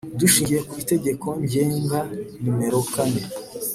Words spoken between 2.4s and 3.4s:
nimero kane